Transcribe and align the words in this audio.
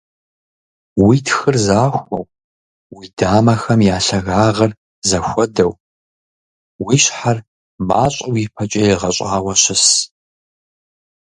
Уи 1.05 1.17
тхыр 1.25 1.55
захуэу, 1.67 2.25
уи 2.95 3.05
дамэхэм 3.17 3.79
я 3.95 3.97
лъагагъыр 4.05 4.71
зэхуэдэу, 5.09 5.73
уи 6.85 6.97
щхьэр 7.03 7.37
мащӀэу 7.87 8.35
ипэкӀэ 8.43 8.81
егъэщӀауэ 8.93 9.53
щыс. 9.61 9.85